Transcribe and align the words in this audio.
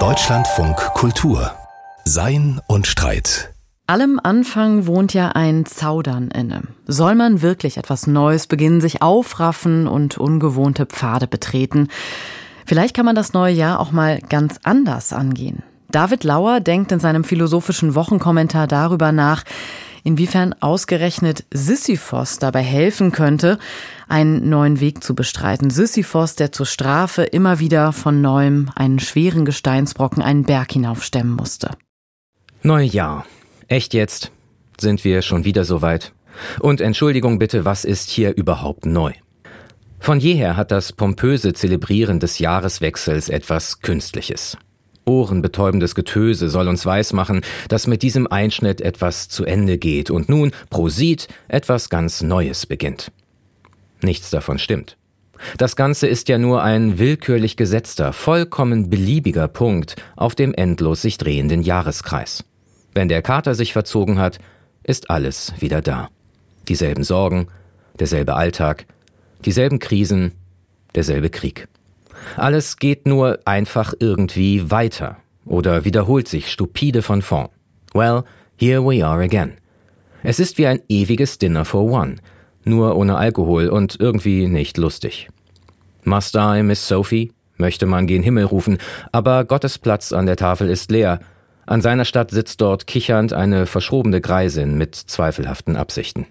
Deutschlandfunk 0.00 0.74
Kultur 0.94 1.52
Sein 2.04 2.60
und 2.66 2.88
Streit 2.88 3.54
Allem 3.86 4.18
Anfang 4.20 4.88
wohnt 4.88 5.14
ja 5.14 5.28
ein 5.28 5.64
Zaudern 5.64 6.32
inne. 6.32 6.62
Soll 6.88 7.14
man 7.14 7.40
wirklich 7.40 7.76
etwas 7.76 8.08
Neues 8.08 8.48
beginnen, 8.48 8.80
sich 8.80 9.00
aufraffen 9.00 9.86
und 9.86 10.18
ungewohnte 10.18 10.86
Pfade 10.86 11.28
betreten? 11.28 11.86
Vielleicht 12.66 12.96
kann 12.96 13.06
man 13.06 13.14
das 13.14 13.32
neue 13.32 13.54
Jahr 13.54 13.78
auch 13.78 13.92
mal 13.92 14.18
ganz 14.28 14.58
anders 14.64 15.12
angehen. 15.12 15.62
David 15.88 16.24
Lauer 16.24 16.58
denkt 16.58 16.90
in 16.90 16.98
seinem 16.98 17.22
philosophischen 17.22 17.94
Wochenkommentar 17.94 18.66
darüber 18.66 19.12
nach, 19.12 19.44
inwiefern 20.04 20.54
ausgerechnet 20.60 21.44
Sisyphos 21.52 22.38
dabei 22.38 22.62
helfen 22.62 23.10
könnte, 23.10 23.58
einen 24.08 24.48
neuen 24.48 24.78
Weg 24.78 25.02
zu 25.02 25.14
bestreiten. 25.14 25.70
Sisyphos, 25.70 26.36
der 26.36 26.52
zur 26.52 26.66
Strafe 26.66 27.24
immer 27.24 27.58
wieder 27.58 27.92
von 27.92 28.20
neuem 28.20 28.70
einen 28.76 29.00
schweren 29.00 29.44
Gesteinsbrocken 29.44 30.22
einen 30.22 30.44
Berg 30.44 30.72
hinaufstemmen 30.72 31.34
musste. 31.34 31.70
Neujahr. 32.62 33.26
Echt 33.66 33.94
jetzt? 33.94 34.30
Sind 34.78 35.04
wir 35.04 35.22
schon 35.22 35.44
wieder 35.44 35.64
so 35.64 35.82
weit? 35.82 36.12
Und 36.60 36.80
Entschuldigung 36.80 37.38
bitte, 37.38 37.64
was 37.64 37.84
ist 37.84 38.10
hier 38.10 38.36
überhaupt 38.36 38.86
neu? 38.86 39.12
Von 40.00 40.20
jeher 40.20 40.56
hat 40.56 40.70
das 40.70 40.92
pompöse 40.92 41.54
Zelebrieren 41.54 42.20
des 42.20 42.38
Jahreswechsels 42.38 43.30
etwas 43.30 43.80
Künstliches. 43.80 44.58
Ohrenbetäubendes 45.04 45.94
Getöse 45.94 46.48
soll 46.48 46.68
uns 46.68 46.86
weismachen, 46.86 47.42
dass 47.68 47.86
mit 47.86 48.02
diesem 48.02 48.26
Einschnitt 48.26 48.80
etwas 48.80 49.28
zu 49.28 49.44
Ende 49.44 49.78
geht 49.78 50.10
und 50.10 50.28
nun, 50.28 50.52
prosit, 50.70 51.28
etwas 51.48 51.90
ganz 51.90 52.22
Neues 52.22 52.66
beginnt. 52.66 53.12
Nichts 54.02 54.30
davon 54.30 54.58
stimmt. 54.58 54.96
Das 55.58 55.76
Ganze 55.76 56.06
ist 56.06 56.28
ja 56.28 56.38
nur 56.38 56.62
ein 56.62 56.98
willkürlich 56.98 57.56
gesetzter, 57.56 58.12
vollkommen 58.12 58.88
beliebiger 58.88 59.48
Punkt 59.48 59.96
auf 60.16 60.34
dem 60.34 60.54
endlos 60.54 61.02
sich 61.02 61.18
drehenden 61.18 61.62
Jahreskreis. 61.62 62.44
Wenn 62.94 63.08
der 63.08 63.22
Kater 63.22 63.54
sich 63.54 63.72
verzogen 63.72 64.18
hat, 64.18 64.38
ist 64.84 65.10
alles 65.10 65.52
wieder 65.58 65.82
da. 65.82 66.08
Dieselben 66.68 67.04
Sorgen, 67.04 67.48
derselbe 67.98 68.34
Alltag, 68.34 68.86
dieselben 69.44 69.80
Krisen, 69.80 70.32
derselbe 70.94 71.30
Krieg. 71.30 71.68
Alles 72.36 72.76
geht 72.76 73.06
nur 73.06 73.38
einfach 73.44 73.94
irgendwie 73.98 74.70
weiter 74.70 75.16
oder 75.44 75.84
wiederholt 75.84 76.28
sich 76.28 76.50
stupide 76.50 77.02
von 77.02 77.22
vorn. 77.22 77.48
Well, 77.92 78.24
here 78.56 78.84
we 78.84 79.04
are 79.06 79.22
again. 79.22 79.52
Es 80.22 80.40
ist 80.40 80.58
wie 80.58 80.66
ein 80.66 80.80
ewiges 80.88 81.38
Dinner 81.38 81.64
for 81.64 81.84
One, 81.84 82.16
nur 82.64 82.96
ohne 82.96 83.16
Alkohol 83.16 83.68
und 83.68 83.96
irgendwie 84.00 84.46
nicht 84.48 84.78
lustig. 84.78 85.28
Must 86.04 86.34
I, 86.34 86.62
Miss 86.62 86.88
Sophie? 86.88 87.32
möchte 87.56 87.86
man 87.86 88.06
gen 88.06 88.22
Himmel 88.22 88.44
rufen, 88.44 88.78
aber 89.12 89.44
Gottes 89.44 89.78
Platz 89.78 90.12
an 90.12 90.26
der 90.26 90.36
Tafel 90.36 90.68
ist 90.68 90.90
leer, 90.90 91.20
an 91.66 91.80
seiner 91.80 92.04
Stadt 92.04 92.30
sitzt 92.30 92.60
dort 92.60 92.86
kichernd 92.86 93.32
eine 93.32 93.66
verschrobene 93.66 94.20
Greisin 94.20 94.76
mit 94.76 94.94
zweifelhaften 94.94 95.76
Absichten. 95.76 96.26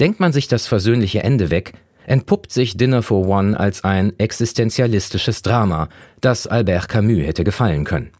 Denkt 0.00 0.20
man 0.20 0.32
sich 0.32 0.48
das 0.48 0.66
versöhnliche 0.66 1.22
Ende 1.22 1.50
weg, 1.50 1.72
entpuppt 2.06 2.52
sich 2.52 2.76
Dinner 2.76 3.02
for 3.02 3.26
One 3.26 3.58
als 3.58 3.84
ein 3.84 4.12
existenzialistisches 4.18 5.42
Drama, 5.42 5.88
das 6.20 6.46
Albert 6.46 6.88
Camus 6.88 7.26
hätte 7.26 7.44
gefallen 7.44 7.84
können. 7.84 8.10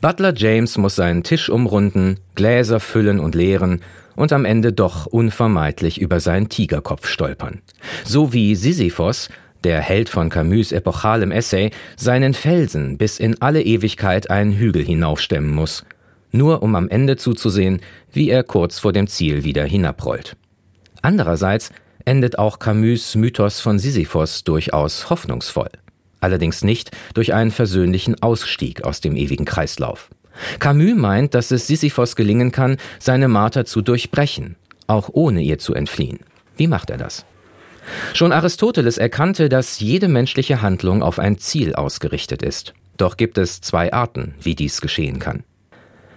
Butler 0.00 0.34
James 0.36 0.78
muss 0.78 0.96
seinen 0.96 1.22
Tisch 1.22 1.48
umrunden, 1.48 2.18
Gläser 2.34 2.80
füllen 2.80 3.20
und 3.20 3.34
leeren 3.34 3.80
und 4.16 4.32
am 4.32 4.44
Ende 4.44 4.72
doch 4.72 5.06
unvermeidlich 5.06 6.00
über 6.00 6.20
seinen 6.20 6.48
Tigerkopf 6.48 7.06
stolpern. 7.06 7.62
So 8.04 8.32
wie 8.32 8.54
Sisyphos 8.54 9.28
der 9.64 9.80
Held 9.80 10.08
von 10.08 10.28
Camus 10.28 10.72
epochalem 10.72 11.30
Essay, 11.30 11.70
seinen 11.96 12.34
Felsen 12.34 12.98
bis 12.98 13.18
in 13.18 13.40
alle 13.40 13.62
Ewigkeit 13.62 14.30
einen 14.30 14.52
Hügel 14.52 14.84
hinaufstemmen 14.84 15.50
muss, 15.50 15.84
nur 16.32 16.62
um 16.62 16.74
am 16.74 16.88
Ende 16.88 17.16
zuzusehen, 17.16 17.80
wie 18.12 18.30
er 18.30 18.42
kurz 18.42 18.78
vor 18.78 18.92
dem 18.92 19.06
Ziel 19.06 19.44
wieder 19.44 19.64
hinabrollt. 19.64 20.36
Andererseits 21.02 21.70
endet 22.04 22.38
auch 22.38 22.58
Camus 22.58 23.14
Mythos 23.14 23.60
von 23.60 23.78
Sisyphos 23.78 24.44
durchaus 24.44 25.10
hoffnungsvoll. 25.10 25.70
Allerdings 26.20 26.62
nicht 26.62 26.90
durch 27.14 27.34
einen 27.34 27.50
versöhnlichen 27.50 28.22
Ausstieg 28.22 28.84
aus 28.84 29.00
dem 29.00 29.16
ewigen 29.16 29.44
Kreislauf. 29.44 30.10
Camus 30.58 30.94
meint, 30.94 31.34
dass 31.34 31.50
es 31.50 31.66
Sisyphos 31.66 32.16
gelingen 32.16 32.52
kann, 32.52 32.76
seine 32.98 33.28
Marter 33.28 33.64
zu 33.64 33.82
durchbrechen, 33.82 34.56
auch 34.86 35.10
ohne 35.12 35.42
ihr 35.42 35.58
zu 35.58 35.74
entfliehen. 35.74 36.20
Wie 36.56 36.66
macht 36.66 36.90
er 36.90 36.98
das? 36.98 37.24
Schon 38.14 38.32
Aristoteles 38.32 38.98
erkannte, 38.98 39.48
dass 39.48 39.80
jede 39.80 40.08
menschliche 40.08 40.62
Handlung 40.62 41.02
auf 41.02 41.18
ein 41.18 41.38
Ziel 41.38 41.74
ausgerichtet 41.74 42.42
ist. 42.42 42.74
Doch 42.96 43.16
gibt 43.16 43.38
es 43.38 43.60
zwei 43.60 43.92
Arten, 43.92 44.34
wie 44.40 44.54
dies 44.54 44.80
geschehen 44.80 45.18
kann. 45.18 45.44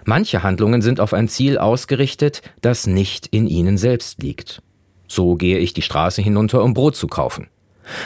Manche 0.04 0.44
Handlungen 0.44 0.82
sind 0.82 1.00
auf 1.00 1.12
ein 1.12 1.26
Ziel 1.26 1.58
ausgerichtet, 1.58 2.42
das 2.60 2.86
nicht 2.86 3.26
in 3.26 3.48
ihnen 3.48 3.76
selbst 3.76 4.22
liegt. 4.22 4.62
So 5.08 5.36
gehe 5.36 5.58
ich 5.58 5.74
die 5.74 5.82
Straße 5.82 6.22
hinunter, 6.22 6.62
um 6.62 6.74
Brot 6.74 6.96
zu 6.96 7.06
kaufen. 7.06 7.48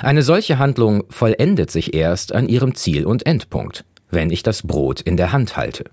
Eine 0.03 0.23
solche 0.23 0.59
Handlung 0.59 1.05
vollendet 1.09 1.71
sich 1.71 1.95
erst 1.95 2.33
an 2.33 2.49
ihrem 2.49 2.75
Ziel 2.75 3.07
und 3.07 3.27
Endpunkt, 3.27 3.85
wenn 4.11 4.31
ich 4.31 4.43
das 4.43 4.63
Brot 4.63 5.01
in 5.01 5.17
der 5.17 5.33
Hand 5.33 5.57
halte. 5.57 5.85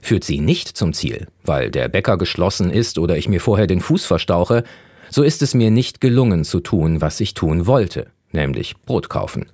Führt 0.00 0.24
sie 0.24 0.40
nicht 0.40 0.68
zum 0.68 0.92
Ziel, 0.92 1.26
weil 1.44 1.70
der 1.70 1.88
Bäcker 1.88 2.18
geschlossen 2.18 2.70
ist 2.70 2.98
oder 2.98 3.16
ich 3.16 3.28
mir 3.28 3.40
vorher 3.40 3.66
den 3.66 3.80
Fuß 3.80 4.04
verstauche, 4.06 4.64
so 5.10 5.22
ist 5.22 5.42
es 5.42 5.54
mir 5.54 5.70
nicht 5.70 6.00
gelungen 6.00 6.44
zu 6.44 6.60
tun, 6.60 7.00
was 7.00 7.20
ich 7.20 7.34
tun 7.34 7.66
wollte, 7.66 8.08
nämlich 8.32 8.76
Brot 8.84 9.08
kaufen. 9.08 9.46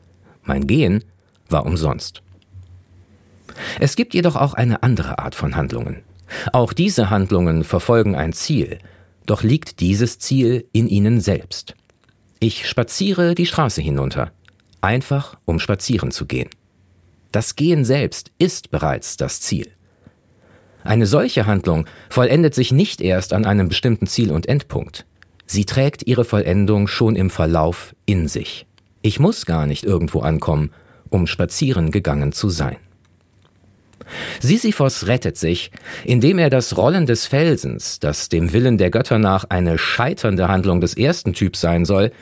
Mein 0.42 0.66
Gehen 0.66 1.04
war 1.48 1.66
umsonst. 1.66 2.22
Es 3.80 3.96
gibt 3.96 4.14
jedoch 4.14 4.36
auch 4.36 4.54
eine 4.54 4.82
andere 4.82 5.18
Art 5.18 5.34
von 5.34 5.56
Handlungen. 5.56 6.02
Auch 6.52 6.72
diese 6.72 7.10
Handlungen 7.10 7.64
verfolgen 7.64 8.16
ein 8.16 8.32
Ziel, 8.32 8.78
doch 9.26 9.42
liegt 9.42 9.80
dieses 9.80 10.18
Ziel 10.18 10.66
in 10.72 10.88
ihnen 10.88 11.20
selbst. 11.20 11.74
Ich 12.40 12.68
spaziere 12.68 13.34
die 13.34 13.46
Straße 13.46 13.80
hinunter, 13.80 14.32
einfach 14.80 15.38
um 15.44 15.58
spazieren 15.58 16.10
zu 16.10 16.26
gehen. 16.26 16.50
Das 17.30 17.56
Gehen 17.56 17.84
selbst 17.84 18.30
ist 18.38 18.70
bereits 18.70 19.16
das 19.16 19.40
Ziel. 19.40 19.68
Eine 20.84 21.06
solche 21.06 21.46
Handlung 21.46 21.86
vollendet 22.10 22.54
sich 22.54 22.72
nicht 22.72 23.00
erst 23.00 23.32
an 23.32 23.44
einem 23.44 23.68
bestimmten 23.68 24.06
Ziel 24.06 24.32
und 24.32 24.46
Endpunkt. 24.46 25.06
Sie 25.46 25.64
trägt 25.64 26.06
ihre 26.06 26.24
Vollendung 26.24 26.88
schon 26.88 27.14
im 27.14 27.30
Verlauf 27.30 27.94
in 28.06 28.26
sich. 28.26 28.66
Ich 29.02 29.20
muss 29.20 29.46
gar 29.46 29.66
nicht 29.66 29.84
irgendwo 29.84 30.20
ankommen, 30.20 30.70
um 31.10 31.26
spazieren 31.26 31.90
gegangen 31.90 32.32
zu 32.32 32.48
sein. 32.48 32.76
Sisyphos 34.40 35.06
rettet 35.06 35.36
sich, 35.36 35.70
indem 36.04 36.38
er 36.38 36.50
das 36.50 36.76
Rollen 36.76 37.06
des 37.06 37.26
Felsens, 37.26 38.00
das 38.00 38.28
dem 38.28 38.52
Willen 38.52 38.78
der 38.78 38.90
Götter 38.90 39.18
nach 39.18 39.44
eine 39.48 39.78
scheiternde 39.78 40.48
Handlung 40.48 40.80
des 40.80 40.94
ersten 40.94 41.32
Typs 41.32 41.60
sein 41.60 41.84
soll, 41.84 42.12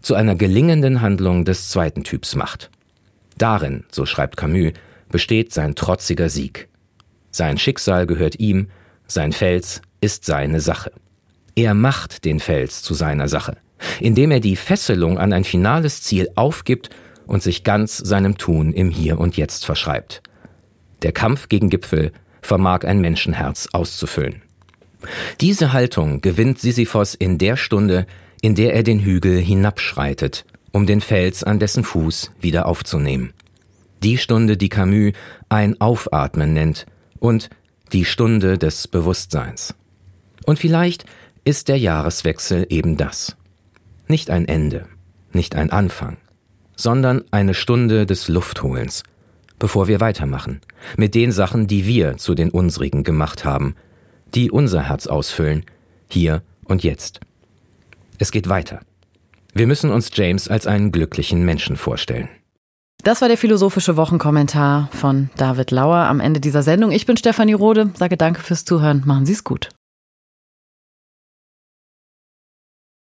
zu 0.00 0.14
einer 0.14 0.34
gelingenden 0.34 1.00
Handlung 1.00 1.44
des 1.44 1.68
zweiten 1.68 2.04
Typs 2.04 2.34
macht. 2.34 2.70
Darin, 3.36 3.84
so 3.90 4.06
schreibt 4.06 4.36
Camus, 4.36 4.72
besteht 5.10 5.52
sein 5.52 5.74
trotziger 5.74 6.28
Sieg. 6.28 6.68
Sein 7.30 7.58
Schicksal 7.58 8.06
gehört 8.06 8.38
ihm, 8.40 8.68
sein 9.06 9.32
Fels 9.32 9.82
ist 10.00 10.24
seine 10.24 10.60
Sache. 10.60 10.92
Er 11.54 11.74
macht 11.74 12.24
den 12.24 12.40
Fels 12.40 12.82
zu 12.82 12.94
seiner 12.94 13.28
Sache, 13.28 13.56
indem 14.00 14.30
er 14.30 14.40
die 14.40 14.56
Fesselung 14.56 15.18
an 15.18 15.32
ein 15.32 15.44
finales 15.44 16.02
Ziel 16.02 16.28
aufgibt 16.34 16.90
und 17.26 17.42
sich 17.42 17.64
ganz 17.64 17.96
seinem 17.96 18.38
Tun 18.38 18.72
im 18.72 18.90
Hier 18.90 19.18
und 19.18 19.36
Jetzt 19.36 19.66
verschreibt. 19.66 20.22
Der 21.02 21.12
Kampf 21.12 21.48
gegen 21.48 21.70
Gipfel 21.70 22.12
vermag 22.42 22.84
ein 22.84 23.00
Menschenherz 23.00 23.68
auszufüllen. 23.72 24.42
Diese 25.40 25.72
Haltung 25.72 26.20
gewinnt 26.20 26.58
Sisyphos 26.58 27.14
in 27.14 27.38
der 27.38 27.56
Stunde, 27.56 28.06
in 28.42 28.54
der 28.54 28.74
er 28.74 28.82
den 28.82 29.00
Hügel 29.00 29.38
hinabschreitet, 29.38 30.44
um 30.72 30.86
den 30.86 31.00
Fels 31.00 31.42
an 31.42 31.58
dessen 31.58 31.84
Fuß 31.84 32.32
wieder 32.40 32.66
aufzunehmen. 32.66 33.32
Die 34.02 34.18
Stunde, 34.18 34.56
die 34.56 34.68
Camus 34.68 35.12
ein 35.48 35.80
Aufatmen 35.80 36.52
nennt 36.52 36.86
und 37.18 37.50
die 37.92 38.04
Stunde 38.04 38.56
des 38.56 38.88
Bewusstseins. 38.88 39.74
Und 40.46 40.58
vielleicht 40.58 41.04
ist 41.44 41.68
der 41.68 41.78
Jahreswechsel 41.78 42.66
eben 42.68 42.96
das. 42.96 43.36
Nicht 44.06 44.30
ein 44.30 44.46
Ende, 44.46 44.86
nicht 45.32 45.54
ein 45.54 45.70
Anfang, 45.70 46.16
sondern 46.76 47.24
eine 47.30 47.54
Stunde 47.54 48.06
des 48.06 48.28
Luftholens, 48.28 49.02
bevor 49.60 49.86
wir 49.86 50.00
weitermachen, 50.00 50.60
mit 50.96 51.14
den 51.14 51.30
Sachen, 51.30 51.68
die 51.68 51.86
wir 51.86 52.16
zu 52.16 52.34
den 52.34 52.50
unsrigen 52.50 53.04
gemacht 53.04 53.44
haben, 53.44 53.76
die 54.34 54.50
unser 54.50 54.88
Herz 54.88 55.06
ausfüllen, 55.06 55.64
hier 56.08 56.42
und 56.64 56.82
jetzt. 56.82 57.20
Es 58.18 58.32
geht 58.32 58.48
weiter. 58.48 58.80
Wir 59.54 59.68
müssen 59.68 59.90
uns 59.90 60.10
James 60.12 60.48
als 60.48 60.66
einen 60.66 60.90
glücklichen 60.90 61.44
Menschen 61.44 61.76
vorstellen. 61.76 62.28
Das 63.02 63.20
war 63.22 63.28
der 63.28 63.38
philosophische 63.38 63.96
Wochenkommentar 63.96 64.88
von 64.92 65.30
David 65.36 65.70
Lauer 65.70 66.06
am 66.06 66.20
Ende 66.20 66.40
dieser 66.40 66.62
Sendung. 66.62 66.90
Ich 66.90 67.06
bin 67.06 67.16
Stefanie 67.16 67.54
Rode, 67.54 67.90
sage 67.94 68.16
danke 68.16 68.42
fürs 68.42 68.64
Zuhören. 68.64 69.02
Machen 69.06 69.24
Sie 69.24 69.32
es 69.32 69.44
gut. 69.44 69.70